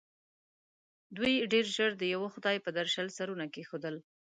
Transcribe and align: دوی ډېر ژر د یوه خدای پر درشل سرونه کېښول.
دوی 1.17 1.33
ډېر 1.51 1.65
ژر 1.75 1.91
د 1.97 2.03
یوه 2.13 2.27
خدای 2.35 2.57
پر 2.63 2.71
درشل 2.79 3.07
سرونه 3.17 3.45
کېښول. 3.53 3.95